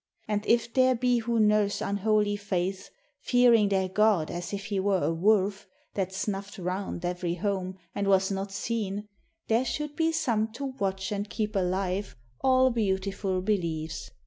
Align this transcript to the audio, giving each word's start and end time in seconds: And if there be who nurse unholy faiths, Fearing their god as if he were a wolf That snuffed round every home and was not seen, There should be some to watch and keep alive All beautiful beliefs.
And 0.27 0.43
if 0.47 0.73
there 0.73 0.95
be 0.95 1.19
who 1.19 1.39
nurse 1.39 1.79
unholy 1.79 2.35
faiths, 2.35 2.89
Fearing 3.19 3.69
their 3.69 3.87
god 3.87 4.31
as 4.31 4.51
if 4.51 4.65
he 4.65 4.79
were 4.79 5.03
a 5.03 5.13
wolf 5.13 5.67
That 5.93 6.11
snuffed 6.11 6.57
round 6.57 7.05
every 7.05 7.35
home 7.35 7.77
and 7.93 8.07
was 8.07 8.31
not 8.31 8.51
seen, 8.51 9.07
There 9.47 9.63
should 9.63 9.95
be 9.95 10.11
some 10.11 10.51
to 10.53 10.65
watch 10.79 11.11
and 11.11 11.29
keep 11.29 11.55
alive 11.55 12.15
All 12.39 12.71
beautiful 12.71 13.43
beliefs. 13.43 14.09